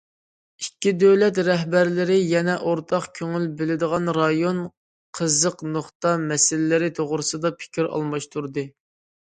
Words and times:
ئىككى 0.61 0.91
دۆلەت 1.01 1.41
رەھبەرلىرى 1.47 2.15
يەنە 2.29 2.55
ئورتاق 2.71 3.05
كۆڭۈل 3.19 3.45
بۆلىدىغان 3.61 4.13
رايون 4.19 4.65
قىزىق 5.21 5.63
نۇقتا 5.77 6.17
مەسىلىلىرى 6.27 6.93
توغرىسىدا 7.03 7.57
پىكىر 7.63 7.95
ئالماشتۇردى. 7.95 8.69